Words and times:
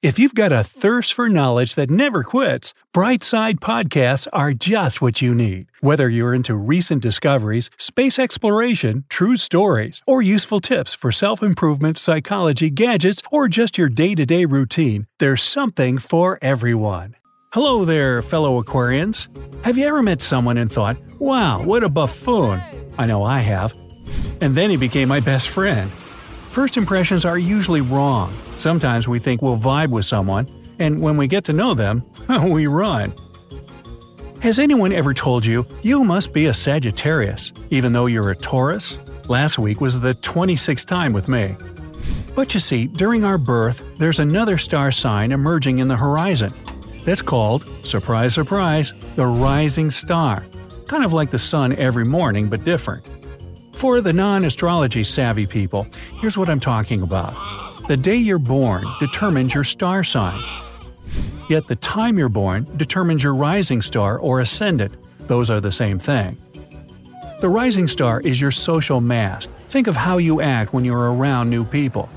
If 0.00 0.16
you've 0.16 0.36
got 0.36 0.52
a 0.52 0.62
thirst 0.62 1.12
for 1.12 1.28
knowledge 1.28 1.74
that 1.74 1.90
never 1.90 2.22
quits, 2.22 2.72
Brightside 2.94 3.54
Podcasts 3.58 4.28
are 4.32 4.52
just 4.52 5.02
what 5.02 5.20
you 5.20 5.34
need. 5.34 5.72
Whether 5.80 6.08
you're 6.08 6.32
into 6.32 6.54
recent 6.54 7.02
discoveries, 7.02 7.68
space 7.78 8.16
exploration, 8.16 9.06
true 9.08 9.34
stories, 9.34 10.00
or 10.06 10.22
useful 10.22 10.60
tips 10.60 10.94
for 10.94 11.10
self 11.10 11.42
improvement, 11.42 11.98
psychology, 11.98 12.70
gadgets, 12.70 13.22
or 13.32 13.48
just 13.48 13.76
your 13.76 13.88
day 13.88 14.14
to 14.14 14.24
day 14.24 14.44
routine, 14.44 15.08
there's 15.18 15.42
something 15.42 15.98
for 15.98 16.38
everyone. 16.40 17.16
Hello 17.52 17.84
there, 17.84 18.22
fellow 18.22 18.62
Aquarians. 18.62 19.26
Have 19.64 19.76
you 19.78 19.86
ever 19.88 20.00
met 20.00 20.20
someone 20.20 20.58
and 20.58 20.70
thought, 20.70 20.96
wow, 21.18 21.60
what 21.64 21.82
a 21.82 21.88
buffoon? 21.88 22.62
I 22.98 23.06
know 23.06 23.24
I 23.24 23.40
have. 23.40 23.74
And 24.40 24.54
then 24.54 24.70
he 24.70 24.76
became 24.76 25.08
my 25.08 25.18
best 25.18 25.48
friend. 25.48 25.90
First 26.46 26.76
impressions 26.76 27.24
are 27.24 27.36
usually 27.36 27.80
wrong. 27.80 28.32
Sometimes 28.58 29.06
we 29.06 29.20
think 29.20 29.40
we'll 29.40 29.56
vibe 29.56 29.90
with 29.90 30.04
someone, 30.04 30.48
and 30.80 31.00
when 31.00 31.16
we 31.16 31.28
get 31.28 31.44
to 31.44 31.52
know 31.52 31.74
them, 31.74 32.04
we 32.44 32.66
run. 32.66 33.14
Has 34.40 34.58
anyone 34.58 34.92
ever 34.92 35.14
told 35.14 35.46
you 35.46 35.64
you 35.82 36.04
must 36.04 36.32
be 36.32 36.46
a 36.46 36.54
Sagittarius, 36.54 37.52
even 37.70 37.92
though 37.92 38.06
you're 38.06 38.30
a 38.30 38.36
Taurus? 38.36 38.98
Last 39.28 39.58
week 39.58 39.80
was 39.80 40.00
the 40.00 40.14
26th 40.14 40.86
time 40.86 41.12
with 41.12 41.28
me. 41.28 41.56
But 42.34 42.54
you 42.54 42.60
see, 42.60 42.86
during 42.86 43.24
our 43.24 43.38
birth, 43.38 43.82
there's 43.96 44.18
another 44.18 44.58
star 44.58 44.90
sign 44.90 45.32
emerging 45.32 45.78
in 45.78 45.88
the 45.88 45.96
horizon. 45.96 46.52
That's 47.04 47.22
called, 47.22 47.68
surprise, 47.82 48.34
surprise, 48.34 48.92
the 49.16 49.26
rising 49.26 49.90
star. 49.90 50.44
Kind 50.86 51.04
of 51.04 51.12
like 51.12 51.30
the 51.30 51.38
sun 51.38 51.74
every 51.76 52.04
morning, 52.04 52.48
but 52.48 52.64
different. 52.64 53.06
For 53.74 54.00
the 54.00 54.12
non 54.12 54.44
astrology 54.44 55.04
savvy 55.04 55.46
people, 55.46 55.86
here's 56.20 56.36
what 56.36 56.48
I'm 56.48 56.60
talking 56.60 57.02
about. 57.02 57.47
The 57.88 57.96
day 57.96 58.16
you're 58.16 58.38
born 58.38 58.84
determines 59.00 59.54
your 59.54 59.64
star 59.64 60.04
sign. 60.04 60.44
Yet 61.48 61.68
the 61.68 61.76
time 61.76 62.18
you're 62.18 62.28
born 62.28 62.68
determines 62.76 63.24
your 63.24 63.34
rising 63.34 63.80
star 63.80 64.18
or 64.18 64.40
ascendant. 64.40 64.92
Those 65.26 65.48
are 65.48 65.58
the 65.58 65.72
same 65.72 65.98
thing. 65.98 66.36
The 67.40 67.48
rising 67.48 67.88
star 67.88 68.20
is 68.20 68.42
your 68.42 68.50
social 68.50 69.00
mask. 69.00 69.48
Think 69.68 69.86
of 69.86 69.96
how 69.96 70.18
you 70.18 70.42
act 70.42 70.74
when 70.74 70.84
you're 70.84 71.14
around 71.14 71.48
new 71.48 71.64
people. 71.64 72.10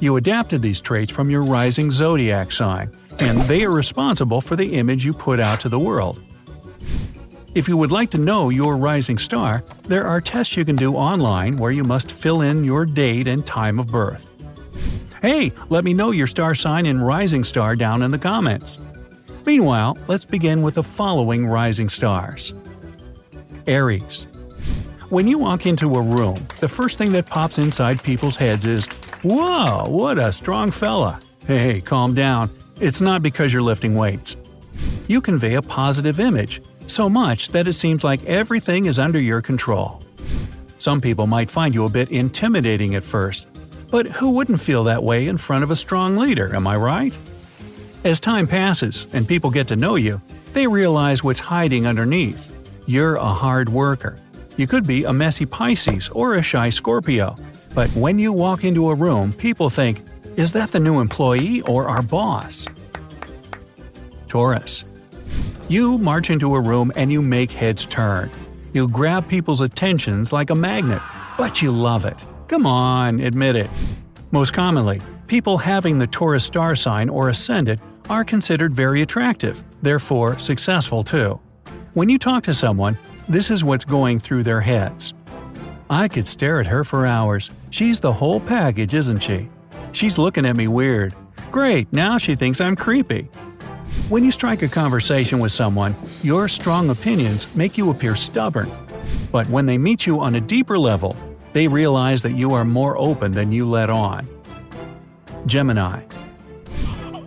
You 0.00 0.18
adapted 0.18 0.60
these 0.60 0.82
traits 0.82 1.10
from 1.10 1.30
your 1.30 1.44
rising 1.44 1.90
zodiac 1.90 2.52
sign, 2.52 2.94
and 3.20 3.38
they 3.48 3.64
are 3.64 3.70
responsible 3.70 4.42
for 4.42 4.54
the 4.54 4.74
image 4.74 5.06
you 5.06 5.14
put 5.14 5.40
out 5.40 5.60
to 5.60 5.70
the 5.70 5.78
world. 5.78 6.20
If 7.54 7.68
you 7.68 7.78
would 7.78 7.90
like 7.90 8.10
to 8.10 8.18
know 8.18 8.50
your 8.50 8.76
rising 8.76 9.16
star, 9.16 9.64
there 9.88 10.06
are 10.06 10.20
tests 10.20 10.58
you 10.58 10.66
can 10.66 10.76
do 10.76 10.94
online 10.94 11.56
where 11.56 11.72
you 11.72 11.84
must 11.84 12.12
fill 12.12 12.42
in 12.42 12.64
your 12.64 12.84
date 12.84 13.28
and 13.28 13.46
time 13.46 13.78
of 13.78 13.86
birth. 13.86 14.30
Hey, 15.22 15.52
let 15.68 15.84
me 15.84 15.92
know 15.92 16.12
your 16.12 16.26
star 16.26 16.54
sign 16.54 16.86
and 16.86 17.06
rising 17.06 17.44
star 17.44 17.76
down 17.76 18.02
in 18.02 18.10
the 18.10 18.18
comments. 18.18 18.78
Meanwhile, 19.44 19.98
let's 20.08 20.24
begin 20.24 20.62
with 20.62 20.74
the 20.74 20.82
following 20.82 21.46
rising 21.46 21.90
stars 21.90 22.54
Aries. 23.66 24.26
When 25.10 25.28
you 25.28 25.38
walk 25.38 25.66
into 25.66 25.96
a 25.96 26.02
room, 26.02 26.46
the 26.60 26.68
first 26.68 26.96
thing 26.96 27.12
that 27.12 27.26
pops 27.26 27.58
inside 27.58 28.02
people's 28.02 28.36
heads 28.36 28.64
is, 28.64 28.86
Whoa, 29.22 29.84
what 29.88 30.18
a 30.18 30.32
strong 30.32 30.70
fella! 30.70 31.20
Hey, 31.46 31.82
calm 31.82 32.14
down. 32.14 32.48
It's 32.80 33.02
not 33.02 33.20
because 33.20 33.52
you're 33.52 33.60
lifting 33.60 33.94
weights. 33.94 34.36
You 35.06 35.20
convey 35.20 35.54
a 35.54 35.62
positive 35.62 36.18
image, 36.18 36.62
so 36.86 37.10
much 37.10 37.50
that 37.50 37.68
it 37.68 37.74
seems 37.74 38.04
like 38.04 38.24
everything 38.24 38.86
is 38.86 38.98
under 38.98 39.20
your 39.20 39.42
control. 39.42 40.02
Some 40.78 41.02
people 41.02 41.26
might 41.26 41.50
find 41.50 41.74
you 41.74 41.84
a 41.84 41.90
bit 41.90 42.10
intimidating 42.10 42.94
at 42.94 43.04
first, 43.04 43.46
but 43.90 44.06
who 44.06 44.30
wouldn't 44.30 44.60
feel 44.60 44.84
that 44.84 45.02
way 45.02 45.26
in 45.26 45.36
front 45.36 45.64
of 45.64 45.70
a 45.70 45.76
strong 45.76 46.16
leader, 46.16 46.54
am 46.54 46.66
I 46.66 46.76
right? 46.76 47.16
As 48.04 48.20
time 48.20 48.46
passes 48.46 49.06
and 49.12 49.26
people 49.28 49.50
get 49.50 49.68
to 49.68 49.76
know 49.76 49.96
you, 49.96 50.20
they 50.52 50.66
realize 50.66 51.22
what's 51.22 51.38
hiding 51.38 51.86
underneath. 51.86 52.52
You're 52.86 53.16
a 53.16 53.24
hard 53.24 53.68
worker. 53.68 54.18
You 54.56 54.66
could 54.66 54.86
be 54.86 55.04
a 55.04 55.12
messy 55.12 55.46
Pisces 55.46 56.08
or 56.10 56.34
a 56.34 56.42
shy 56.42 56.70
Scorpio, 56.70 57.36
but 57.74 57.90
when 57.90 58.18
you 58.18 58.32
walk 58.32 58.64
into 58.64 58.88
a 58.88 58.94
room, 58.94 59.32
people 59.32 59.70
think, 59.70 60.02
is 60.36 60.52
that 60.54 60.72
the 60.72 60.80
new 60.80 61.00
employee 61.00 61.60
or 61.62 61.88
our 61.88 62.02
boss? 62.02 62.66
Taurus. 64.28 64.84
You 65.68 65.98
march 65.98 66.30
into 66.30 66.54
a 66.54 66.60
room 66.60 66.92
and 66.96 67.12
you 67.12 67.22
make 67.22 67.50
heads 67.50 67.86
turn. 67.86 68.30
You 68.72 68.88
grab 68.88 69.28
people's 69.28 69.60
attentions 69.60 70.32
like 70.32 70.50
a 70.50 70.54
magnet, 70.54 71.02
but 71.36 71.62
you 71.62 71.70
love 71.70 72.04
it. 72.04 72.24
Come 72.50 72.66
on, 72.66 73.20
admit 73.20 73.54
it. 73.54 73.70
Most 74.32 74.52
commonly, 74.52 75.00
people 75.28 75.56
having 75.56 76.00
the 76.00 76.06
Taurus 76.08 76.42
star 76.42 76.74
sign 76.74 77.08
or 77.08 77.28
ascendant 77.28 77.80
are 78.08 78.24
considered 78.24 78.74
very 78.74 79.02
attractive, 79.02 79.62
therefore 79.82 80.36
successful 80.36 81.04
too. 81.04 81.38
When 81.94 82.08
you 82.08 82.18
talk 82.18 82.42
to 82.42 82.52
someone, 82.52 82.98
this 83.28 83.52
is 83.52 83.62
what's 83.62 83.84
going 83.84 84.18
through 84.18 84.42
their 84.42 84.62
heads. 84.62 85.14
I 85.88 86.08
could 86.08 86.26
stare 86.26 86.58
at 86.58 86.66
her 86.66 86.82
for 86.82 87.06
hours. 87.06 87.52
She's 87.70 88.00
the 88.00 88.14
whole 88.14 88.40
package, 88.40 88.94
isn't 88.94 89.20
she? 89.20 89.48
She's 89.92 90.18
looking 90.18 90.44
at 90.44 90.56
me 90.56 90.66
weird. 90.66 91.14
Great, 91.52 91.92
now 91.92 92.18
she 92.18 92.34
thinks 92.34 92.60
I'm 92.60 92.74
creepy. 92.74 93.30
When 94.08 94.24
you 94.24 94.32
strike 94.32 94.62
a 94.62 94.68
conversation 94.68 95.38
with 95.38 95.52
someone, 95.52 95.94
your 96.20 96.48
strong 96.48 96.90
opinions 96.90 97.46
make 97.54 97.78
you 97.78 97.90
appear 97.90 98.16
stubborn. 98.16 98.68
But 99.30 99.48
when 99.48 99.66
they 99.66 99.78
meet 99.78 100.04
you 100.04 100.18
on 100.18 100.34
a 100.34 100.40
deeper 100.40 100.76
level, 100.76 101.16
they 101.52 101.68
realize 101.68 102.22
that 102.22 102.32
you 102.32 102.54
are 102.54 102.64
more 102.64 102.96
open 102.98 103.32
than 103.32 103.52
you 103.52 103.68
let 103.68 103.90
on. 103.90 104.28
Gemini. 105.46 106.02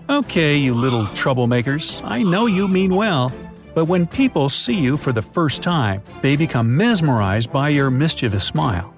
Okay, 0.10 0.58
you 0.58 0.74
little 0.74 1.06
troublemakers, 1.08 2.04
I 2.04 2.24
know 2.24 2.46
you 2.46 2.68
mean 2.68 2.96
well, 2.96 3.32
but 3.74 3.86
when 3.86 4.06
people 4.06 4.50
see 4.50 4.76
you 4.76 4.98
for 4.98 5.12
the 5.12 5.22
first 5.22 5.64
time, 5.64 6.02
they 6.22 6.36
become 6.36 6.76
mesmerized 6.76 7.52
by 7.52 7.70
your 7.70 7.90
mischievous 7.90 8.44
smile. 8.44 8.94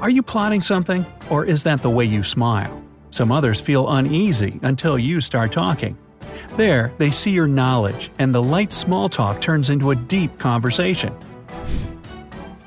Are 0.00 0.10
you 0.10 0.22
plotting 0.22 0.62
something, 0.62 1.04
or 1.30 1.44
is 1.44 1.64
that 1.64 1.82
the 1.82 1.90
way 1.90 2.04
you 2.04 2.22
smile? 2.22 2.82
Some 3.10 3.32
others 3.32 3.60
feel 3.60 3.88
uneasy 3.90 4.60
until 4.62 4.98
you 4.98 5.20
start 5.20 5.52
talking. 5.52 5.96
There, 6.56 6.92
they 6.98 7.10
see 7.10 7.30
your 7.30 7.48
knowledge, 7.48 8.10
and 8.18 8.34
the 8.34 8.42
light 8.42 8.72
small 8.72 9.08
talk 9.08 9.40
turns 9.40 9.70
into 9.70 9.90
a 9.90 9.96
deep 9.96 10.38
conversation. 10.38 11.14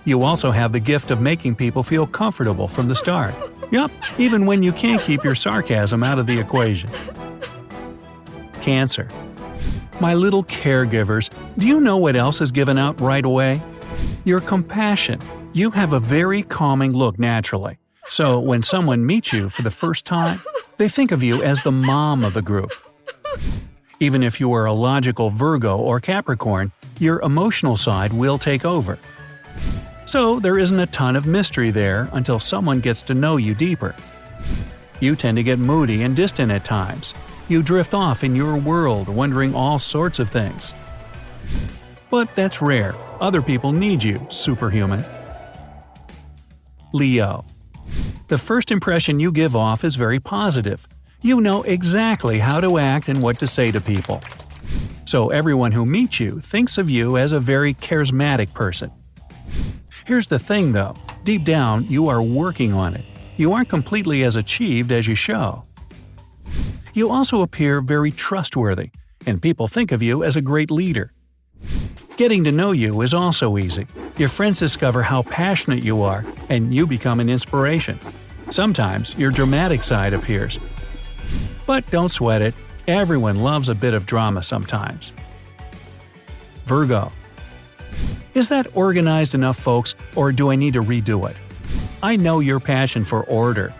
You 0.09 0.23
also 0.23 0.49
have 0.49 0.71
the 0.71 0.79
gift 0.79 1.11
of 1.11 1.21
making 1.21 1.53
people 1.53 1.83
feel 1.83 2.07
comfortable 2.07 2.67
from 2.67 2.87
the 2.87 2.95
start. 2.95 3.35
Yup, 3.69 3.91
even 4.17 4.47
when 4.47 4.63
you 4.63 4.71
can't 4.71 4.99
keep 5.03 5.23
your 5.23 5.35
sarcasm 5.35 6.01
out 6.01 6.17
of 6.17 6.25
the 6.25 6.39
equation. 6.39 6.89
Cancer. 8.59 9.07
My 10.01 10.15
little 10.15 10.43
caregivers, 10.45 11.29
do 11.59 11.67
you 11.67 11.79
know 11.79 11.97
what 11.97 12.15
else 12.15 12.41
is 12.41 12.51
given 12.51 12.79
out 12.79 12.99
right 12.99 13.23
away? 13.23 13.61
Your 14.23 14.41
compassion. 14.41 15.21
You 15.53 15.69
have 15.69 15.93
a 15.93 15.99
very 15.99 16.41
calming 16.41 16.93
look 16.93 17.19
naturally. 17.19 17.77
So 18.09 18.39
when 18.39 18.63
someone 18.63 19.05
meets 19.05 19.31
you 19.31 19.47
for 19.47 19.61
the 19.61 19.69
first 19.69 20.05
time, 20.05 20.41
they 20.77 20.89
think 20.89 21.11
of 21.11 21.21
you 21.21 21.43
as 21.43 21.61
the 21.61 21.71
mom 21.71 22.23
of 22.23 22.33
the 22.33 22.41
group. 22.41 22.71
Even 23.99 24.23
if 24.23 24.39
you 24.39 24.53
are 24.53 24.65
a 24.65 24.73
logical 24.73 25.29
Virgo 25.29 25.77
or 25.77 25.99
Capricorn, 25.99 26.71
your 26.99 27.21
emotional 27.21 27.77
side 27.77 28.11
will 28.11 28.39
take 28.39 28.65
over. 28.65 28.97
So 30.09 30.39
there 30.39 30.57
isn't 30.57 30.79
a 30.79 30.87
ton 30.87 31.15
of 31.15 31.27
mystery 31.27 31.69
there 31.69 32.09
until 32.13 32.39
someone 32.39 32.79
gets 32.79 33.03
to 33.03 33.13
know 33.13 33.37
you 33.37 33.53
deeper. 33.53 33.95
You 34.99 35.15
tend 35.15 35.37
to 35.37 35.43
get 35.43 35.59
moody 35.59 36.01
and 36.01 36.15
distant 36.15 36.51
at 36.51 36.65
times. 36.65 37.13
You 37.47 37.61
drift 37.61 37.93
off 37.93 38.23
in 38.23 38.35
your 38.35 38.57
world, 38.57 39.07
wondering 39.07 39.53
all 39.53 39.77
sorts 39.77 40.17
of 40.17 40.27
things. 40.27 40.73
But 42.09 42.33
that's 42.33 42.59
rare. 42.59 42.95
Other 43.21 43.43
people 43.43 43.71
need 43.71 44.03
you, 44.03 44.25
superhuman. 44.29 45.05
Leo. 46.91 47.45
The 48.29 48.39
first 48.39 48.71
impression 48.71 49.19
you 49.19 49.31
give 49.31 49.55
off 49.55 49.83
is 49.83 49.93
very 49.93 50.19
positive. 50.19 50.87
You 51.21 51.39
know 51.39 51.61
exactly 51.61 52.39
how 52.39 52.59
to 52.61 52.79
act 52.79 53.09
and 53.09 53.21
what 53.21 53.37
to 53.37 53.45
say 53.45 53.71
to 53.71 53.79
people. 53.79 54.23
So 55.05 55.29
everyone 55.29 55.73
who 55.73 55.85
meets 55.85 56.19
you 56.19 56.39
thinks 56.39 56.79
of 56.79 56.89
you 56.89 57.15
as 57.15 57.31
a 57.31 57.39
very 57.39 57.75
charismatic 57.75 58.55
person. 58.55 58.89
Here's 60.09 60.27
the 60.27 60.39
thing 60.39 60.71
though 60.71 60.95
deep 61.23 61.43
down, 61.43 61.85
you 61.85 62.07
are 62.07 62.23
working 62.23 62.73
on 62.73 62.95
it. 62.95 63.05
You 63.37 63.53
aren't 63.53 63.69
completely 63.69 64.23
as 64.23 64.37
achieved 64.37 64.91
as 64.91 65.07
you 65.07 65.13
show. 65.13 65.65
You 66.95 67.11
also 67.11 67.43
appear 67.43 67.79
very 67.79 68.09
trustworthy, 68.09 68.89
and 69.27 69.39
people 69.39 69.67
think 69.67 69.91
of 69.91 70.01
you 70.01 70.23
as 70.23 70.35
a 70.35 70.41
great 70.41 70.71
leader. 70.71 71.13
Getting 72.17 72.43
to 72.45 72.51
know 72.51 72.71
you 72.71 73.01
is 73.01 73.13
also 73.13 73.55
easy. 73.59 73.85
Your 74.17 74.29
friends 74.29 74.57
discover 74.57 75.03
how 75.03 75.21
passionate 75.21 75.83
you 75.83 76.01
are, 76.01 76.25
and 76.49 76.73
you 76.73 76.87
become 76.87 77.19
an 77.19 77.29
inspiration. 77.29 77.99
Sometimes 78.49 79.15
your 79.15 79.29
dramatic 79.29 79.83
side 79.83 80.13
appears. 80.13 80.59
But 81.67 81.85
don't 81.91 82.09
sweat 82.09 82.41
it, 82.41 82.55
everyone 82.87 83.43
loves 83.43 83.69
a 83.69 83.75
bit 83.75 83.93
of 83.93 84.07
drama 84.07 84.41
sometimes. 84.41 85.13
Virgo. 86.65 87.11
Is 88.33 88.49
that 88.49 88.67
organized 88.75 89.33
enough, 89.33 89.57
folks, 89.57 89.95
or 90.15 90.31
do 90.31 90.51
I 90.51 90.55
need 90.55 90.73
to 90.73 90.83
redo 90.83 91.29
it? 91.29 91.35
I 92.03 92.15
know 92.15 92.39
your 92.39 92.59
passion 92.59 93.03
for 93.03 93.23
order. 93.23 93.73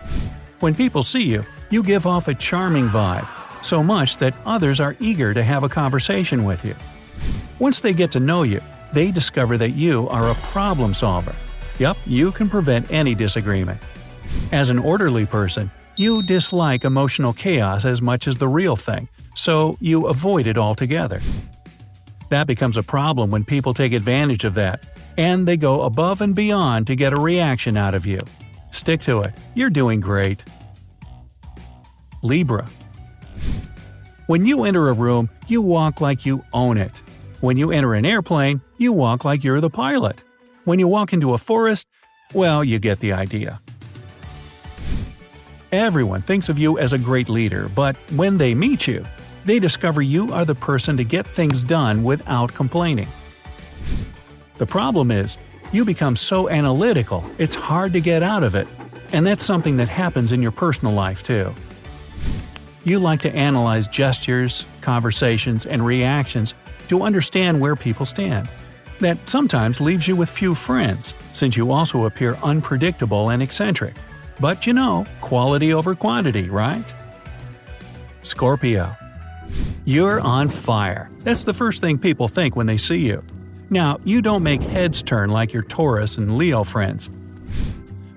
When 0.58 0.74
people 0.74 1.02
see 1.02 1.22
you, 1.22 1.42
you 1.70 1.82
give 1.82 2.06
off 2.06 2.28
a 2.28 2.34
charming 2.34 2.88
vibe, 2.88 3.28
so 3.64 3.82
much 3.82 4.16
that 4.18 4.34
others 4.44 4.80
are 4.80 4.96
eager 4.98 5.32
to 5.32 5.42
have 5.42 5.62
a 5.62 5.68
conversation 5.68 6.44
with 6.44 6.64
you. 6.64 6.74
Once 7.58 7.80
they 7.80 7.92
get 7.92 8.10
to 8.12 8.20
know 8.20 8.42
you, 8.42 8.60
they 8.92 9.10
discover 9.10 9.56
that 9.56 9.70
you 9.70 10.08
are 10.08 10.28
a 10.28 10.34
problem 10.34 10.94
solver. 10.94 11.34
Yup, 11.78 11.96
you 12.04 12.32
can 12.32 12.50
prevent 12.50 12.90
any 12.90 13.14
disagreement. 13.14 13.80
As 14.50 14.70
an 14.70 14.78
orderly 14.78 15.26
person, 15.26 15.70
you 15.96 16.22
dislike 16.22 16.84
emotional 16.84 17.32
chaos 17.32 17.84
as 17.84 18.02
much 18.02 18.26
as 18.26 18.36
the 18.36 18.48
real 18.48 18.76
thing, 18.76 19.08
so 19.34 19.76
you 19.80 20.06
avoid 20.06 20.46
it 20.46 20.58
altogether. 20.58 21.20
That 22.30 22.46
becomes 22.46 22.76
a 22.76 22.82
problem 22.82 23.30
when 23.30 23.44
people 23.44 23.74
take 23.74 23.92
advantage 23.92 24.44
of 24.44 24.54
that, 24.54 24.80
and 25.16 25.46
they 25.46 25.56
go 25.56 25.82
above 25.82 26.20
and 26.20 26.34
beyond 26.34 26.86
to 26.86 26.96
get 26.96 27.12
a 27.12 27.20
reaction 27.20 27.76
out 27.76 27.94
of 27.94 28.06
you. 28.06 28.18
Stick 28.70 29.00
to 29.02 29.20
it, 29.20 29.34
you're 29.54 29.70
doing 29.70 30.00
great. 30.00 30.42
Libra. 32.22 32.68
When 34.26 34.46
you 34.46 34.64
enter 34.64 34.88
a 34.88 34.92
room, 34.92 35.28
you 35.48 35.60
walk 35.60 36.00
like 36.00 36.24
you 36.24 36.44
own 36.52 36.78
it. 36.78 36.92
When 37.40 37.56
you 37.56 37.72
enter 37.72 37.94
an 37.94 38.06
airplane, 38.06 38.60
you 38.76 38.92
walk 38.92 39.24
like 39.24 39.42
you're 39.42 39.60
the 39.60 39.70
pilot. 39.70 40.22
When 40.64 40.78
you 40.78 40.86
walk 40.86 41.12
into 41.12 41.34
a 41.34 41.38
forest, 41.38 41.86
well, 42.32 42.62
you 42.62 42.78
get 42.78 43.00
the 43.00 43.12
idea. 43.12 43.60
Everyone 45.72 46.22
thinks 46.22 46.48
of 46.48 46.58
you 46.58 46.78
as 46.78 46.92
a 46.92 46.98
great 46.98 47.28
leader, 47.28 47.68
but 47.74 47.96
when 48.14 48.38
they 48.38 48.54
meet 48.54 48.86
you, 48.86 49.04
they 49.44 49.58
discover 49.58 50.02
you 50.02 50.32
are 50.32 50.44
the 50.44 50.54
person 50.54 50.96
to 50.96 51.04
get 51.04 51.26
things 51.26 51.62
done 51.62 52.02
without 52.02 52.52
complaining. 52.54 53.08
The 54.58 54.66
problem 54.66 55.10
is, 55.10 55.36
you 55.72 55.84
become 55.84 56.16
so 56.16 56.48
analytical, 56.48 57.24
it's 57.38 57.54
hard 57.54 57.92
to 57.94 58.00
get 58.00 58.22
out 58.22 58.42
of 58.42 58.54
it, 58.54 58.68
and 59.12 59.26
that's 59.26 59.44
something 59.44 59.76
that 59.78 59.88
happens 59.88 60.32
in 60.32 60.42
your 60.42 60.52
personal 60.52 60.92
life 60.92 61.22
too. 61.22 61.54
You 62.84 62.98
like 62.98 63.20
to 63.20 63.34
analyze 63.34 63.86
gestures, 63.88 64.64
conversations, 64.80 65.66
and 65.66 65.84
reactions 65.84 66.54
to 66.88 67.02
understand 67.02 67.60
where 67.60 67.76
people 67.76 68.06
stand. 68.06 68.48
That 68.98 69.28
sometimes 69.28 69.80
leaves 69.80 70.08
you 70.08 70.16
with 70.16 70.28
few 70.28 70.54
friends, 70.54 71.14
since 71.32 71.56
you 71.56 71.72
also 71.72 72.06
appear 72.06 72.36
unpredictable 72.42 73.30
and 73.30 73.42
eccentric. 73.42 73.94
But 74.40 74.66
you 74.66 74.72
know, 74.72 75.06
quality 75.20 75.72
over 75.72 75.94
quantity, 75.94 76.50
right? 76.50 76.94
Scorpio. 78.22 78.96
You're 79.90 80.20
on 80.20 80.48
fire. 80.48 81.10
That's 81.24 81.42
the 81.42 81.52
first 81.52 81.80
thing 81.80 81.98
people 81.98 82.28
think 82.28 82.54
when 82.54 82.66
they 82.66 82.76
see 82.76 82.98
you. 82.98 83.24
Now, 83.70 83.98
you 84.04 84.22
don't 84.22 84.44
make 84.44 84.62
heads 84.62 85.02
turn 85.02 85.30
like 85.30 85.52
your 85.52 85.64
Taurus 85.64 86.16
and 86.16 86.38
Leo 86.38 86.62
friends. 86.62 87.10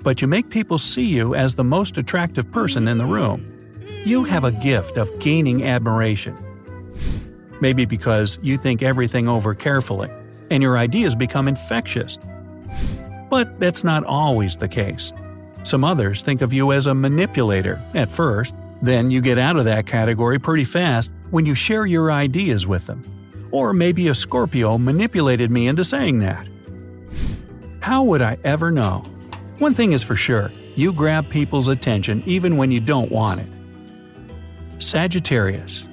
But 0.04 0.22
you 0.22 0.28
make 0.28 0.52
people 0.52 0.78
see 0.78 1.06
you 1.06 1.34
as 1.34 1.56
the 1.56 1.64
most 1.64 1.98
attractive 1.98 2.52
person 2.52 2.88
in 2.88 3.00
the 3.00 3.06
room. 3.06 3.52
You 4.06 4.24
have 4.24 4.44
a 4.44 4.52
gift 4.52 4.98
of 4.98 5.18
gaining 5.18 5.64
admiration. 5.64 6.38
Maybe 7.60 7.86
because 7.86 8.38
you 8.44 8.60
think 8.60 8.84
everything 8.84 9.28
over 9.28 9.56
carefully, 9.56 10.12
and 10.52 10.62
your 10.62 10.78
ideas 10.78 11.16
become 11.16 11.48
infectious. 11.48 12.20
But 13.32 13.60
that's 13.60 13.84
not 13.84 14.04
always 14.04 14.58
the 14.58 14.68
case. 14.68 15.12
Some 15.64 15.84
others 15.84 16.22
think 16.22 16.44
of 16.44 16.54
you 16.54 16.72
as 16.72 16.86
a 16.86 16.94
manipulator 16.94 17.82
at 17.96 18.12
first, 18.12 18.54
then 18.84 19.10
you 19.10 19.22
get 19.22 19.40
out 19.40 19.58
of 19.58 19.66
that 19.66 19.88
category 19.88 20.38
pretty 20.38 20.66
fast 20.66 21.10
when 21.34 21.48
you 21.48 21.56
share 21.56 21.88
your 21.88 22.12
ideas 22.12 22.68
with 22.68 22.86
them. 22.86 23.02
Or 23.50 23.74
maybe 23.74 24.08
a 24.08 24.14
Scorpio 24.14 24.78
manipulated 24.78 25.50
me 25.50 25.66
into 25.68 25.84
saying 25.84 26.20
that. 26.20 26.48
How 27.80 28.04
would 28.04 28.22
I 28.22 28.38
ever 28.44 28.70
know? 28.70 29.00
One 29.58 29.74
thing 29.74 29.94
is 29.94 30.04
for 30.04 30.16
sure 30.16 30.52
you 30.76 30.94
grab 30.94 31.32
people's 31.32 31.70
attention 31.70 32.22
even 32.28 32.56
when 32.56 32.70
you 32.70 32.80
don't 32.80 33.12
want 33.12 33.42
it. 33.42 33.48
Sagittarius. 34.78 35.88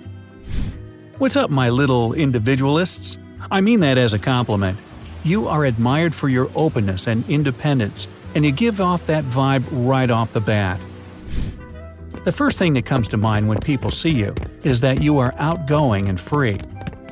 What's 1.17 1.37
up, 1.37 1.49
my 1.49 1.71
little 1.71 2.13
individualists? 2.13 3.17
I 3.51 3.63
mean 3.63 3.81
that 3.81 3.97
as 3.97 4.13
a 4.13 4.19
compliment. 4.19 4.77
You 5.25 5.49
are 5.49 5.65
admired 5.65 6.15
for 6.15 6.29
your 6.29 6.51
openness 6.55 7.07
and 7.07 7.27
independence, 7.31 8.09
and 8.35 8.45
you 8.45 8.53
give 8.53 8.79
off 8.79 9.07
that 9.07 9.25
vibe 9.25 9.65
right 9.73 10.11
off 10.11 10.35
the 10.35 10.41
bat. 10.41 10.79
The 12.23 12.33
first 12.33 12.59
thing 12.59 12.75
that 12.75 12.85
comes 12.85 13.09
to 13.09 13.17
mind 13.17 13.49
when 13.49 13.61
people 13.61 13.91
see 13.91 14.11
you 14.11 14.35
is 14.63 14.83
that 14.83 15.03
you 15.03 15.19
are 15.19 15.35
outgoing 15.39 16.11
and 16.11 16.21
free. 16.21 16.61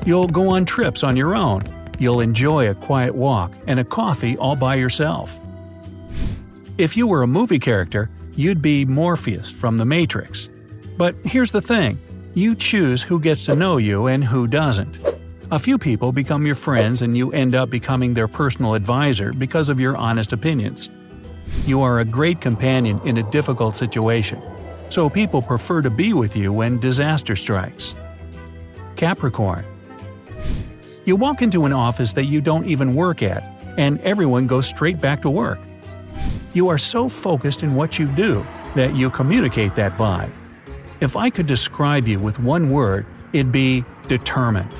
You'll 0.04 0.28
go 0.28 0.50
on 0.50 0.66
trips 0.66 1.02
on 1.02 1.16
your 1.16 1.34
own, 1.34 1.62
you'll 1.98 2.20
enjoy 2.20 2.68
a 2.68 2.74
quiet 2.74 3.14
walk 3.14 3.54
and 3.66 3.80
a 3.80 3.84
coffee 3.84 4.36
all 4.36 4.54
by 4.54 4.74
yourself. 4.74 5.38
If 6.76 6.94
you 6.94 7.06
were 7.06 7.22
a 7.22 7.26
movie 7.26 7.58
character, 7.58 8.10
you'd 8.36 8.60
be 8.60 8.84
Morpheus 8.84 9.50
from 9.50 9.78
The 9.78 9.86
Matrix. 9.86 10.50
But 10.98 11.14
here's 11.24 11.52
the 11.52 11.62
thing 11.62 11.98
you 12.34 12.54
choose 12.54 13.02
who 13.02 13.18
gets 13.18 13.46
to 13.46 13.56
know 13.56 13.78
you 13.78 14.08
and 14.08 14.22
who 14.22 14.46
doesn't. 14.46 14.98
A 15.50 15.58
few 15.58 15.78
people 15.78 16.12
become 16.12 16.44
your 16.44 16.54
friends 16.54 17.00
and 17.00 17.16
you 17.16 17.32
end 17.32 17.54
up 17.54 17.70
becoming 17.70 18.12
their 18.12 18.28
personal 18.28 18.74
advisor 18.74 19.32
because 19.38 19.70
of 19.70 19.80
your 19.80 19.96
honest 19.96 20.34
opinions. 20.34 20.90
You 21.64 21.80
are 21.80 22.00
a 22.00 22.04
great 22.04 22.42
companion 22.42 23.00
in 23.06 23.16
a 23.16 23.30
difficult 23.30 23.74
situation, 23.74 24.42
so 24.88 25.08
people 25.08 25.42
prefer 25.42 25.82
to 25.82 25.90
be 25.90 26.12
with 26.12 26.36
you 26.36 26.52
when 26.52 26.78
disaster 26.78 27.36
strikes. 27.36 27.94
Capricorn. 28.96 29.64
You 31.04 31.16
walk 31.16 31.40
into 31.40 31.64
an 31.64 31.72
office 31.72 32.12
that 32.14 32.26
you 32.26 32.40
don't 32.40 32.66
even 32.66 32.94
work 32.94 33.22
at, 33.22 33.42
and 33.78 34.00
everyone 34.00 34.46
goes 34.46 34.66
straight 34.66 35.00
back 35.00 35.22
to 35.22 35.30
work. 35.30 35.58
You 36.52 36.68
are 36.68 36.78
so 36.78 37.08
focused 37.08 37.62
in 37.62 37.74
what 37.74 37.98
you 37.98 38.06
do 38.08 38.44
that 38.74 38.94
you 38.94 39.10
communicate 39.10 39.74
that 39.76 39.96
vibe. 39.96 40.32
If 41.00 41.16
I 41.16 41.30
could 41.30 41.46
describe 41.46 42.08
you 42.08 42.18
with 42.18 42.38
one 42.38 42.70
word, 42.70 43.06
it'd 43.32 43.52
be 43.52 43.84
determined. 44.08 44.74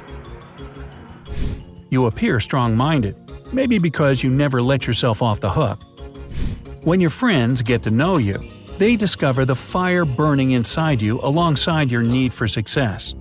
You 1.90 2.06
appear 2.06 2.40
strong 2.40 2.76
minded, 2.76 3.16
maybe 3.52 3.78
because 3.78 4.23
you 4.23 4.30
never 4.30 4.61
let 4.61 4.87
yourself 4.87 5.23
off 5.23 5.40
the 5.40 5.50
hook. 5.50 5.80
When 6.82 7.00
your 7.00 7.11
friends 7.11 7.62
get 7.62 7.82
to 7.85 7.90
know 7.90 8.18
you, 8.18 8.42
they 8.78 8.94
discover 8.97 9.44
the 9.44 9.56
fire 9.56 10.04
burning 10.04 10.52
inside 10.52 11.02
you 11.02 11.18
alongside 11.20 11.90
your 11.90 12.02
need 12.02 12.32
for 12.32 12.47
success. 12.47 13.14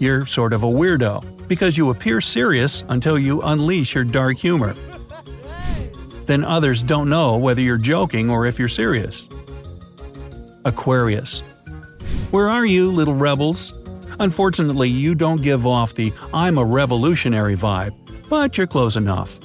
You're 0.00 0.26
sort 0.26 0.52
of 0.52 0.64
a 0.64 0.66
weirdo 0.66 1.48
because 1.48 1.78
you 1.78 1.90
appear 1.90 2.20
serious 2.20 2.84
until 2.88 3.18
you 3.18 3.40
unleash 3.42 3.94
your 3.94 4.04
dark 4.04 4.36
humor. 4.36 4.74
Then 6.26 6.44
others 6.44 6.82
don't 6.82 7.08
know 7.08 7.38
whether 7.38 7.60
you're 7.60 7.78
joking 7.78 8.30
or 8.30 8.46
if 8.46 8.58
you're 8.58 8.68
serious. 8.68 9.28
Aquarius. 10.64 11.40
Where 12.32 12.48
are 12.48 12.66
you, 12.66 12.90
little 12.90 13.14
rebels? 13.14 13.72
Unfortunately, 14.20 14.88
you 14.88 15.14
don't 15.14 15.40
give 15.40 15.66
off 15.66 15.94
the 15.94 16.12
I'm 16.34 16.58
a 16.58 16.64
revolutionary 16.64 17.56
vibe, 17.56 17.92
but 18.28 18.58
you're 18.58 18.66
close 18.66 18.96
enough. 18.96 19.38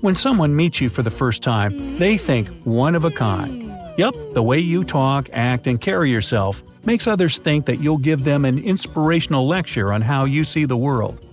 When 0.00 0.14
someone 0.14 0.54
meets 0.54 0.80
you 0.80 0.90
for 0.90 1.02
the 1.02 1.10
first 1.10 1.42
time, 1.42 1.96
they 1.98 2.18
think 2.18 2.48
one 2.64 2.94
of 2.94 3.04
a 3.04 3.10
kind. 3.10 3.67
Yup, 3.98 4.14
the 4.32 4.42
way 4.42 4.60
you 4.60 4.84
talk, 4.84 5.28
act, 5.32 5.66
and 5.66 5.80
carry 5.80 6.08
yourself 6.08 6.62
makes 6.84 7.08
others 7.08 7.38
think 7.38 7.66
that 7.66 7.80
you'll 7.80 7.98
give 7.98 8.22
them 8.22 8.44
an 8.44 8.56
inspirational 8.60 9.44
lecture 9.44 9.92
on 9.92 10.00
how 10.00 10.24
you 10.24 10.44
see 10.44 10.64
the 10.64 10.76
world. 10.76 11.26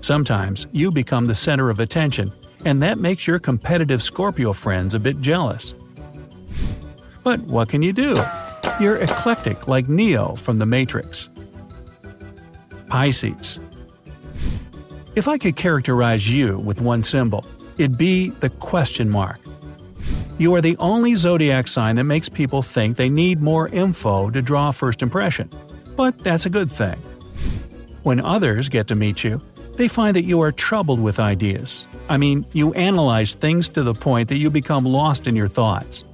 Sometimes 0.00 0.66
you 0.72 0.90
become 0.90 1.26
the 1.26 1.36
center 1.36 1.70
of 1.70 1.78
attention, 1.78 2.32
and 2.64 2.82
that 2.82 2.98
makes 2.98 3.28
your 3.28 3.38
competitive 3.38 4.02
Scorpio 4.02 4.52
friends 4.52 4.92
a 4.92 4.98
bit 4.98 5.20
jealous. 5.20 5.76
But 7.22 7.42
what 7.42 7.68
can 7.68 7.80
you 7.80 7.92
do? 7.92 8.16
You're 8.80 8.96
eclectic 8.96 9.68
like 9.68 9.88
Neo 9.88 10.34
from 10.34 10.58
The 10.58 10.66
Matrix. 10.66 11.30
Pisces. 12.88 13.60
If 15.14 15.28
I 15.28 15.38
could 15.38 15.54
characterize 15.54 16.28
you 16.28 16.58
with 16.58 16.80
one 16.80 17.04
symbol, 17.04 17.46
it'd 17.76 17.96
be 17.96 18.30
the 18.30 18.50
question 18.50 19.08
mark. 19.08 19.38
You 20.38 20.54
are 20.54 20.60
the 20.60 20.76
only 20.76 21.16
zodiac 21.16 21.66
sign 21.66 21.96
that 21.96 22.04
makes 22.04 22.28
people 22.28 22.62
think 22.62 22.96
they 22.96 23.08
need 23.08 23.42
more 23.42 23.66
info 23.68 24.30
to 24.30 24.40
draw 24.40 24.68
a 24.68 24.72
first 24.72 25.02
impression. 25.02 25.50
But 25.96 26.16
that's 26.20 26.46
a 26.46 26.50
good 26.50 26.70
thing. 26.70 26.96
When 28.04 28.20
others 28.20 28.68
get 28.68 28.86
to 28.86 28.94
meet 28.94 29.24
you, 29.24 29.42
they 29.74 29.88
find 29.88 30.14
that 30.14 30.22
you 30.22 30.40
are 30.40 30.52
troubled 30.52 31.00
with 31.00 31.18
ideas. 31.18 31.88
I 32.08 32.18
mean, 32.18 32.46
you 32.52 32.72
analyze 32.74 33.34
things 33.34 33.68
to 33.70 33.82
the 33.82 33.94
point 33.94 34.28
that 34.28 34.36
you 34.36 34.48
become 34.48 34.84
lost 34.84 35.26
in 35.26 35.34
your 35.34 35.48
thoughts. 35.48 36.04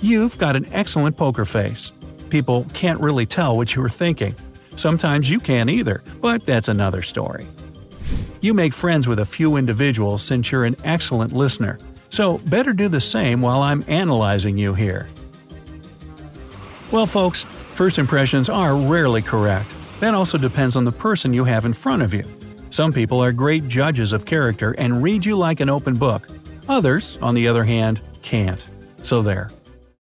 You've 0.00 0.38
got 0.38 0.56
an 0.56 0.66
excellent 0.72 1.18
poker 1.18 1.44
face. 1.44 1.92
People 2.30 2.66
can't 2.72 3.00
really 3.00 3.26
tell 3.26 3.54
what 3.54 3.74
you 3.74 3.84
are 3.84 3.90
thinking. 3.90 4.34
Sometimes 4.76 5.28
you 5.28 5.38
can't 5.38 5.68
either, 5.68 6.02
but 6.22 6.46
that's 6.46 6.68
another 6.68 7.02
story. 7.02 7.46
You 8.40 8.54
make 8.54 8.72
friends 8.72 9.06
with 9.06 9.18
a 9.18 9.26
few 9.26 9.56
individuals 9.56 10.22
since 10.22 10.50
you're 10.50 10.64
an 10.64 10.76
excellent 10.84 11.34
listener, 11.34 11.78
so 12.12 12.36
better 12.38 12.74
do 12.74 12.88
the 12.88 13.00
same 13.00 13.40
while 13.40 13.62
I'm 13.62 13.82
analyzing 13.88 14.58
you 14.58 14.74
here. 14.74 15.08
Well, 16.90 17.06
folks, 17.06 17.44
first 17.72 17.98
impressions 17.98 18.50
are 18.50 18.76
rarely 18.76 19.22
correct. 19.22 19.72
That 20.00 20.12
also 20.12 20.36
depends 20.36 20.76
on 20.76 20.84
the 20.84 20.92
person 20.92 21.32
you 21.32 21.44
have 21.44 21.64
in 21.64 21.72
front 21.72 22.02
of 22.02 22.12
you. 22.12 22.24
Some 22.68 22.92
people 22.92 23.18
are 23.24 23.32
great 23.32 23.66
judges 23.66 24.12
of 24.12 24.26
character 24.26 24.72
and 24.72 25.02
read 25.02 25.24
you 25.24 25.36
like 25.36 25.60
an 25.60 25.70
open 25.70 25.94
book. 25.94 26.28
Others, 26.68 27.16
on 27.22 27.34
the 27.34 27.48
other 27.48 27.64
hand, 27.64 28.02
can't. 28.20 28.62
So 29.00 29.22
there. 29.22 29.50